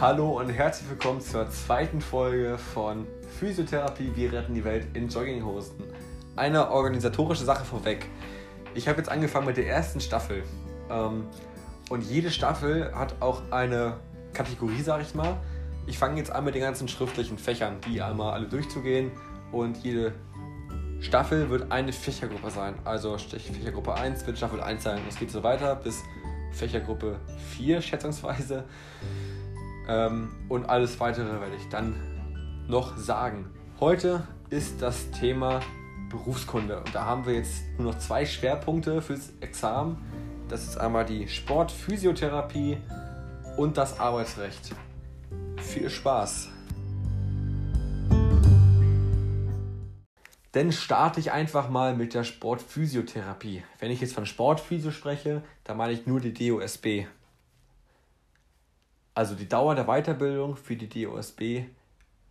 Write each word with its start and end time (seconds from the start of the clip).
Hallo 0.00 0.38
und 0.38 0.48
herzlich 0.50 0.88
willkommen 0.90 1.20
zur 1.20 1.50
zweiten 1.50 2.00
Folge 2.00 2.56
von 2.56 3.04
Physiotherapie, 3.40 4.12
wir 4.14 4.32
retten 4.32 4.54
die 4.54 4.62
Welt 4.62 4.86
in 4.94 5.08
Jogginghosen. 5.08 5.74
Eine 6.36 6.70
organisatorische 6.70 7.44
Sache 7.44 7.64
vorweg. 7.64 8.06
Ich 8.76 8.86
habe 8.86 8.98
jetzt 8.98 9.10
angefangen 9.10 9.46
mit 9.46 9.56
der 9.56 9.66
ersten 9.66 10.00
Staffel. 10.00 10.44
Ähm, 10.88 11.26
und 11.90 12.02
jede 12.02 12.30
Staffel 12.30 12.94
hat 12.94 13.16
auch 13.18 13.42
eine 13.50 13.96
Kategorie, 14.34 14.82
sage 14.82 15.02
ich 15.02 15.16
mal. 15.16 15.36
Ich 15.88 15.98
fange 15.98 16.18
jetzt 16.18 16.30
an 16.30 16.44
mit 16.44 16.54
den 16.54 16.62
ganzen 16.62 16.86
schriftlichen 16.86 17.36
Fächern, 17.36 17.78
die 17.88 18.00
einmal 18.00 18.34
alle 18.34 18.46
durchzugehen. 18.46 19.10
Und 19.50 19.78
jede 19.78 20.12
Staffel 21.00 21.50
wird 21.50 21.72
eine 21.72 21.92
Fächergruppe 21.92 22.50
sein. 22.52 22.76
Also 22.84 23.18
Fächergruppe 23.18 23.94
1 23.94 24.24
wird 24.28 24.36
Staffel 24.36 24.60
1 24.60 24.80
sein. 24.80 25.00
Es 25.08 25.18
geht 25.18 25.32
so 25.32 25.42
weiter 25.42 25.74
bis 25.74 26.04
Fächergruppe 26.52 27.18
4 27.56 27.82
schätzungsweise. 27.82 28.64
Ähm, 29.88 30.28
und 30.48 30.68
alles 30.68 31.00
weitere 31.00 31.40
werde 31.40 31.56
ich 31.56 31.68
dann 31.68 31.94
noch 32.68 32.96
sagen. 32.96 33.50
Heute 33.80 34.22
ist 34.50 34.82
das 34.82 35.10
Thema 35.10 35.60
Berufskunde. 36.10 36.78
Und 36.78 36.94
da 36.94 37.04
haben 37.04 37.26
wir 37.26 37.34
jetzt 37.34 37.62
nur 37.78 37.92
noch 37.92 37.98
zwei 37.98 38.26
Schwerpunkte 38.26 39.00
fürs 39.02 39.32
Examen. 39.40 39.96
Das 40.48 40.64
ist 40.64 40.78
einmal 40.78 41.04
die 41.04 41.28
Sportphysiotherapie 41.28 42.78
und 43.56 43.76
das 43.76 43.98
Arbeitsrecht. 43.98 44.74
Viel 45.58 45.90
Spaß! 45.90 46.50
Dann 50.52 50.72
starte 50.72 51.20
ich 51.20 51.30
einfach 51.30 51.68
mal 51.68 51.94
mit 51.94 52.14
der 52.14 52.24
Sportphysiotherapie. 52.24 53.62
Wenn 53.78 53.90
ich 53.90 54.00
jetzt 54.00 54.14
von 54.14 54.24
Sportphysio 54.24 54.90
spreche, 54.90 55.42
dann 55.64 55.76
meine 55.76 55.92
ich 55.92 56.06
nur 56.06 56.20
die 56.20 56.32
DOSB. 56.32 57.06
Also 59.18 59.34
die 59.34 59.48
Dauer 59.48 59.74
der 59.74 59.86
Weiterbildung 59.86 60.54
für 60.54 60.76
die 60.76 60.88
DOSB 60.88 61.64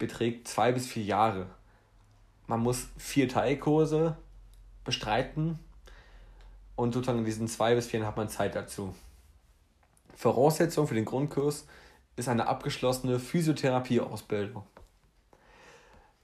beträgt 0.00 0.48
zwei 0.48 0.72
bis 0.72 0.88
vier 0.88 1.04
Jahre. 1.04 1.46
Man 2.48 2.58
muss 2.58 2.88
vier 2.98 3.28
Teilkurse 3.28 4.16
bestreiten 4.82 5.60
und 6.74 6.92
sozusagen 6.92 7.20
in 7.20 7.24
diesen 7.24 7.46
zwei 7.46 7.76
bis 7.76 7.86
vier 7.86 8.04
hat 8.04 8.16
man 8.16 8.28
Zeit 8.28 8.56
dazu. 8.56 8.96
Voraussetzung 10.16 10.88
für 10.88 10.96
den 10.96 11.04
Grundkurs 11.04 11.68
ist 12.16 12.28
eine 12.28 12.48
abgeschlossene 12.48 13.20
Physiotherapieausbildung. 13.20 14.64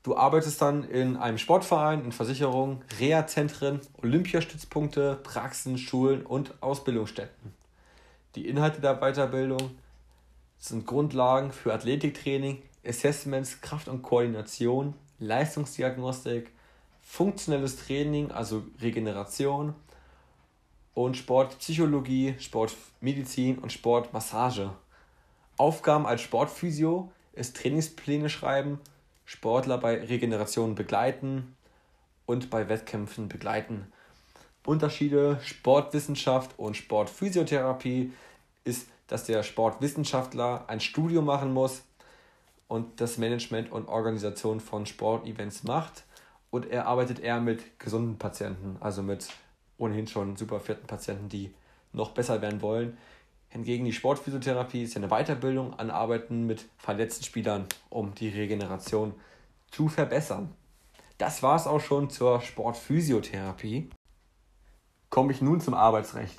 Du 0.02 0.16
arbeitest 0.16 0.60
dann 0.60 0.82
in 0.82 1.16
einem 1.16 1.38
Sportverein, 1.38 2.04
in 2.04 2.10
Versicherungen, 2.10 2.82
Reha-Zentren, 2.98 3.80
Olympiastützpunkte, 4.02 5.20
Praxen, 5.22 5.78
Schulen 5.78 6.26
und 6.26 6.60
Ausbildungsstätten. 6.60 7.54
Die 8.34 8.48
Inhalte 8.48 8.80
der 8.80 8.96
Weiterbildung 8.96 9.78
sind 10.58 10.86
Grundlagen 10.86 11.52
für 11.52 11.72
Athletiktraining, 11.72 12.62
Assessments, 12.84 13.60
Kraft 13.60 13.88
und 13.88 14.02
Koordination, 14.02 14.94
Leistungsdiagnostik, 15.18 16.50
funktionelles 17.02 17.76
Training, 17.76 18.30
also 18.30 18.64
Regeneration 18.80 19.74
und 20.94 21.16
Sportpsychologie, 21.16 22.34
Sportmedizin 22.38 23.58
und 23.58 23.72
Sportmassage. 23.72 24.72
Aufgaben 25.56 26.06
als 26.06 26.22
Sportphysio 26.22 27.10
ist 27.32 27.56
Trainingspläne 27.56 28.28
schreiben, 28.28 28.80
Sportler 29.24 29.78
bei 29.78 30.02
Regeneration 30.02 30.74
begleiten 30.74 31.56
und 32.26 32.50
bei 32.50 32.68
Wettkämpfen 32.68 33.28
begleiten. 33.28 33.92
Unterschiede 34.64 35.40
Sportwissenschaft 35.42 36.58
und 36.58 36.76
Sportphysiotherapie 36.76 38.12
ist 38.64 38.88
dass 39.08 39.24
der 39.24 39.42
Sportwissenschaftler 39.42 40.64
ein 40.68 40.80
Studium 40.80 41.24
machen 41.24 41.52
muss 41.52 41.82
und 42.68 43.00
das 43.00 43.18
Management 43.18 43.72
und 43.72 43.88
Organisation 43.88 44.60
von 44.60 44.86
Sportevents 44.86 45.64
macht. 45.64 46.04
Und 46.50 46.70
er 46.70 46.86
arbeitet 46.86 47.18
eher 47.18 47.40
mit 47.40 47.78
gesunden 47.78 48.18
Patienten, 48.18 48.76
also 48.80 49.02
mit 49.02 49.28
ohnehin 49.76 50.06
schon 50.06 50.36
super 50.36 50.60
fitten 50.60 50.86
Patienten, 50.86 51.28
die 51.28 51.52
noch 51.92 52.12
besser 52.12 52.40
werden 52.40 52.62
wollen. 52.62 52.96
Hingegen 53.48 53.86
die 53.86 53.92
Sportphysiotherapie 53.92 54.82
ist 54.82 54.96
eine 54.96 55.08
Weiterbildung 55.08 55.78
an 55.78 55.90
Arbeiten 55.90 56.46
mit 56.46 56.66
verletzten 56.76 57.24
Spielern, 57.24 57.66
um 57.88 58.14
die 58.14 58.28
Regeneration 58.28 59.14
zu 59.70 59.88
verbessern. 59.88 60.54
Das 61.16 61.42
war 61.42 61.56
es 61.56 61.66
auch 61.66 61.80
schon 61.80 62.10
zur 62.10 62.40
Sportphysiotherapie. 62.40 63.90
Komme 65.10 65.32
ich 65.32 65.40
nun 65.40 65.60
zum 65.60 65.74
Arbeitsrecht. 65.74 66.38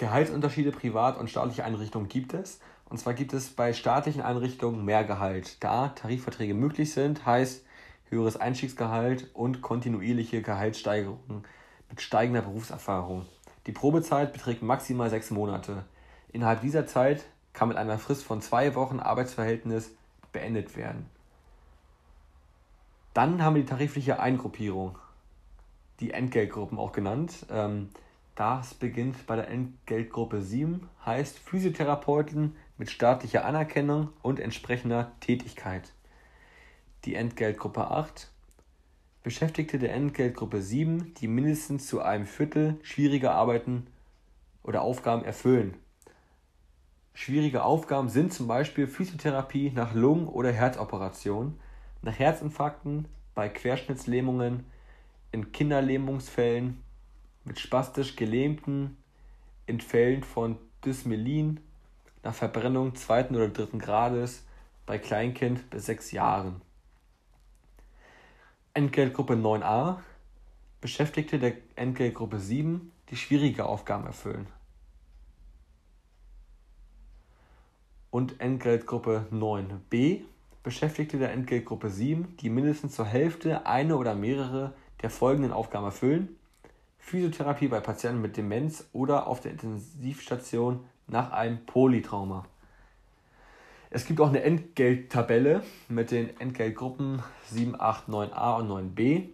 Gehaltsunterschiede 0.00 0.72
privat 0.72 1.18
und 1.18 1.28
staatliche 1.28 1.62
Einrichtungen 1.62 2.08
gibt 2.08 2.32
es. 2.32 2.58
Und 2.88 2.96
zwar 2.96 3.12
gibt 3.12 3.34
es 3.34 3.50
bei 3.50 3.74
staatlichen 3.74 4.22
Einrichtungen 4.22 4.82
mehr 4.82 5.04
Gehalt. 5.04 5.62
Da 5.62 5.88
Tarifverträge 5.88 6.54
möglich 6.54 6.94
sind, 6.94 7.26
heißt 7.26 7.62
höheres 8.08 8.38
Einstiegsgehalt 8.38 9.28
und 9.34 9.60
kontinuierliche 9.60 10.40
Gehaltssteigerungen 10.40 11.44
mit 11.90 12.00
steigender 12.00 12.40
Berufserfahrung. 12.40 13.26
Die 13.66 13.72
Probezeit 13.72 14.32
beträgt 14.32 14.62
maximal 14.62 15.10
sechs 15.10 15.30
Monate. 15.30 15.84
Innerhalb 16.32 16.62
dieser 16.62 16.86
Zeit 16.86 17.26
kann 17.52 17.68
mit 17.68 17.76
einer 17.76 17.98
Frist 17.98 18.24
von 18.24 18.40
zwei 18.40 18.74
Wochen 18.74 19.00
Arbeitsverhältnis 19.00 19.90
beendet 20.32 20.78
werden. 20.78 21.10
Dann 23.12 23.44
haben 23.44 23.54
wir 23.54 23.62
die 23.62 23.68
tarifliche 23.68 24.18
Eingruppierung, 24.18 24.96
die 26.00 26.12
Entgeltgruppen 26.12 26.78
auch 26.78 26.92
genannt. 26.92 27.44
Ähm, 27.50 27.90
das 28.40 28.72
beginnt 28.72 29.26
bei 29.26 29.36
der 29.36 29.48
Entgeltgruppe 29.48 30.40
7, 30.40 30.88
heißt 31.04 31.38
Physiotherapeuten 31.38 32.56
mit 32.78 32.90
staatlicher 32.90 33.44
Anerkennung 33.44 34.08
und 34.22 34.40
entsprechender 34.40 35.12
Tätigkeit. 35.20 35.92
Die 37.04 37.16
Entgeltgruppe 37.16 37.90
8 37.90 38.30
Beschäftigte 39.22 39.78
der 39.78 39.92
Entgeltgruppe 39.92 40.62
7, 40.62 41.12
die 41.20 41.28
mindestens 41.28 41.86
zu 41.86 42.00
einem 42.00 42.24
Viertel 42.24 42.80
schwierige 42.82 43.32
Arbeiten 43.32 43.88
oder 44.62 44.80
Aufgaben 44.80 45.22
erfüllen. 45.22 45.76
Schwierige 47.12 47.62
Aufgaben 47.62 48.08
sind 48.08 48.32
zum 48.32 48.46
Beispiel 48.46 48.86
Physiotherapie 48.86 49.70
nach 49.74 49.92
Lungen- 49.92 50.28
oder 50.28 50.50
Herzoperationen, 50.50 51.60
nach 52.00 52.18
Herzinfarkten, 52.18 53.06
bei 53.34 53.50
Querschnittslähmungen, 53.50 54.64
in 55.30 55.52
Kinderlähmungsfällen, 55.52 56.82
mit 57.50 57.58
spastisch 57.58 58.14
Gelähmten 58.14 58.96
in 59.66 59.80
Fällen 59.80 60.22
von 60.22 60.56
Dysmelin 60.84 61.58
nach 62.22 62.32
Verbrennung 62.32 62.94
zweiten 62.94 63.34
oder 63.34 63.48
dritten 63.48 63.80
Grades 63.80 64.44
bei 64.86 64.98
Kleinkind 64.98 65.68
bis 65.68 65.86
sechs 65.86 66.12
Jahren. 66.12 66.62
Entgeltgruppe 68.72 69.32
9a 69.32 69.96
Beschäftigte 70.80 71.40
der 71.40 71.54
Entgeltgruppe 71.74 72.38
7, 72.38 72.92
die 73.08 73.16
schwierige 73.16 73.66
Aufgaben 73.66 74.06
erfüllen. 74.06 74.46
Und 78.12 78.40
Entgeltgruppe 78.40 79.26
9b 79.32 80.20
Beschäftigte 80.62 81.18
der 81.18 81.32
Entgeltgruppe 81.32 81.90
7, 81.90 82.36
die 82.36 82.48
mindestens 82.48 82.94
zur 82.94 83.06
Hälfte 83.06 83.66
eine 83.66 83.96
oder 83.96 84.14
mehrere 84.14 84.72
der 85.02 85.10
folgenden 85.10 85.50
Aufgaben 85.50 85.86
erfüllen 85.86 86.36
Physiotherapie 87.00 87.68
bei 87.68 87.80
Patienten 87.80 88.20
mit 88.20 88.36
Demenz 88.36 88.88
oder 88.92 89.26
auf 89.26 89.40
der 89.40 89.52
Intensivstation 89.52 90.84
nach 91.08 91.32
einem 91.32 91.66
Polytrauma. 91.66 92.46
Es 93.92 94.06
gibt 94.06 94.20
auch 94.20 94.28
eine 94.28 94.42
Entgelttabelle 94.42 95.64
mit 95.88 96.12
den 96.12 96.38
Entgeltgruppen 96.38 97.22
7, 97.48 97.80
8, 97.80 98.08
9a 98.08 98.58
und 98.58 98.96
9b. 98.96 99.30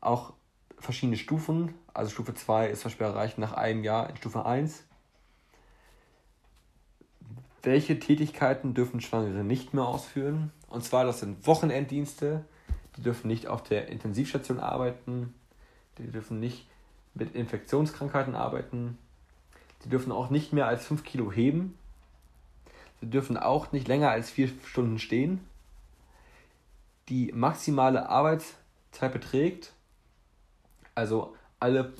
Auch 0.00 0.34
verschiedene 0.78 1.16
Stufen. 1.16 1.74
Also 1.92 2.12
Stufe 2.12 2.34
2 2.34 2.68
ist 2.68 2.82
zum 2.82 2.90
Beispiel 2.90 3.06
erreicht 3.06 3.38
nach 3.38 3.54
einem 3.54 3.82
Jahr 3.82 4.08
in 4.08 4.16
Stufe 4.16 4.46
1. 4.46 4.84
Welche 7.62 7.98
Tätigkeiten 7.98 8.74
dürfen 8.74 9.00
Schwangere 9.00 9.42
nicht 9.42 9.74
mehr 9.74 9.84
ausführen? 9.84 10.52
Und 10.68 10.84
zwar, 10.84 11.04
das 11.04 11.18
sind 11.18 11.44
Wochenenddienste. 11.46 12.44
Die 12.96 13.02
dürfen 13.02 13.26
nicht 13.26 13.48
auf 13.48 13.64
der 13.64 13.88
Intensivstation 13.88 14.60
arbeiten. 14.60 15.34
Die 15.98 16.10
dürfen 16.10 16.38
nicht 16.38 16.68
mit 17.14 17.34
Infektionskrankheiten 17.34 18.34
arbeiten. 18.34 18.98
Sie 19.82 19.88
dürfen 19.88 20.12
auch 20.12 20.30
nicht 20.30 20.52
mehr 20.52 20.66
als 20.66 20.86
5 20.86 21.04
Kilo 21.04 21.32
heben. 21.32 21.78
Sie 23.00 23.08
dürfen 23.08 23.36
auch 23.36 23.72
nicht 23.72 23.88
länger 23.88 24.10
als 24.10 24.30
4 24.30 24.50
Stunden 24.66 24.98
stehen. 24.98 25.44
Die 27.08 27.32
maximale 27.32 28.08
Arbeitszeit 28.08 29.12
beträgt, 29.12 29.72
also 30.94 31.34
alle 31.58 31.92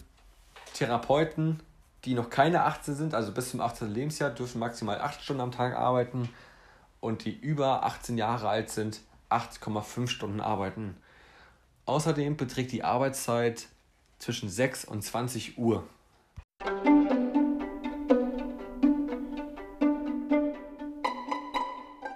Therapeuten, 0.74 1.60
die 2.04 2.14
noch 2.14 2.30
keine 2.30 2.64
18 2.64 2.94
sind, 2.94 3.14
also 3.14 3.32
bis 3.32 3.50
zum 3.50 3.60
18. 3.60 3.90
Lebensjahr, 3.92 4.30
dürfen 4.30 4.58
maximal 4.58 5.00
8 5.00 5.22
Stunden 5.22 5.42
am 5.42 5.52
Tag 5.52 5.74
arbeiten 5.74 6.28
und 7.00 7.24
die 7.24 7.36
über 7.36 7.84
18 7.84 8.16
Jahre 8.18 8.48
alt 8.48 8.70
sind, 8.70 9.00
8,5 9.30 10.08
Stunden 10.08 10.40
arbeiten. 10.40 10.96
Außerdem 11.86 12.36
beträgt 12.36 12.72
die 12.72 12.84
Arbeitszeit 12.84 13.68
zwischen 14.20 14.48
6 14.48 14.84
und 14.84 15.02
20 15.02 15.58
Uhr. 15.58 15.82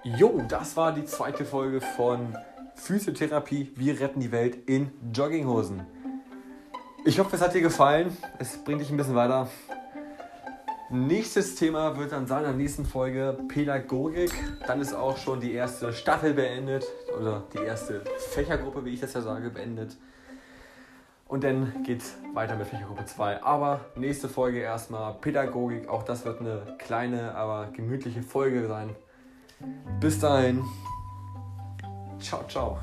Jo, 0.05 0.41
das 0.49 0.77
war 0.77 0.93
die 0.93 1.05
zweite 1.07 1.45
Folge 1.45 1.81
von 1.81 2.37
Physiotherapie. 2.77 3.73
Wir 3.75 3.99
retten 3.99 4.21
die 4.21 4.31
Welt 4.31 4.69
in 4.69 4.93
Jogginghosen. 5.13 5.87
Ich 7.05 7.19
hoffe, 7.19 7.37
es 7.37 7.43
hat 7.43 7.55
dir 7.55 7.63
gefallen. 7.63 8.17
Es 8.39 8.63
bringt 8.63 8.81
dich 8.81 8.91
ein 8.91 8.97
bisschen 8.97 9.15
weiter. 9.15 9.49
Nächstes 10.91 11.55
Thema 11.55 11.97
wird 11.97 12.13
dann 12.13 12.27
sein 12.27 12.41
in 12.41 12.51
der 12.51 12.53
nächsten 12.53 12.85
Folge 12.85 13.39
Pädagogik. 13.49 14.31
Dann 14.67 14.81
ist 14.81 14.93
auch 14.93 15.17
schon 15.17 15.41
die 15.41 15.53
erste 15.53 15.93
Staffel 15.95 16.35
beendet 16.35 16.85
oder 17.19 17.45
die 17.55 17.65
erste 17.65 18.05
Fächergruppe, 18.31 18.85
wie 18.85 18.91
ich 18.91 19.01
das 19.01 19.15
ja 19.15 19.23
sage, 19.23 19.49
beendet. 19.51 19.97
Und 21.27 21.43
dann 21.43 21.83
geht 21.85 22.03
es 22.03 22.17
weiter 22.35 22.57
mit 22.57 22.67
Fächergruppe 22.67 23.07
2. 23.07 23.43
Aber 23.43 23.81
nächste 23.97 24.29
Folge 24.29 24.61
erstmal 24.61 25.15
Pädagogik. 25.15 25.89
Auch 25.89 26.03
das 26.03 26.25
wird 26.25 26.41
eine 26.41 26.77
kleine, 26.79 27.35
aber 27.35 27.69
gemütliche 27.73 28.23
Folge 28.23 28.67
sein. 28.69 28.95
Bis 30.01 30.19
dahin. 30.19 30.63
Ciao, 32.21 32.45
ciao. 32.49 32.79